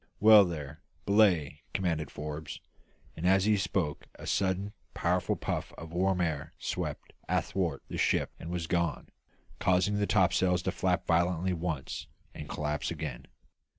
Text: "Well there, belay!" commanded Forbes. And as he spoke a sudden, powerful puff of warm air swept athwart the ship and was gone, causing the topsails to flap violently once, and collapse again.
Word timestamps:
"Well 0.19 0.45
there, 0.45 0.81
belay!" 1.05 1.61
commanded 1.75 2.09
Forbes. 2.09 2.59
And 3.15 3.27
as 3.27 3.45
he 3.45 3.55
spoke 3.55 4.07
a 4.15 4.25
sudden, 4.25 4.73
powerful 4.95 5.35
puff 5.35 5.73
of 5.73 5.93
warm 5.93 6.21
air 6.21 6.53
swept 6.57 7.13
athwart 7.29 7.83
the 7.87 7.99
ship 7.99 8.31
and 8.39 8.49
was 8.49 8.65
gone, 8.65 9.09
causing 9.59 9.99
the 9.99 10.07
topsails 10.07 10.63
to 10.63 10.71
flap 10.71 11.05
violently 11.05 11.53
once, 11.53 12.07
and 12.33 12.49
collapse 12.49 12.89
again. 12.89 13.27